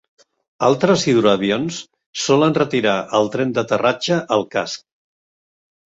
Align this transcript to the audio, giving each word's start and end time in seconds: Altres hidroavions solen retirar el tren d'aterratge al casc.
Altres 0.67 1.03
hidroavions 1.11 1.77
solen 2.23 2.57
retirar 2.61 2.97
el 3.21 3.33
tren 3.37 3.55
d'aterratge 3.59 4.21
al 4.39 4.51
casc. 4.59 4.87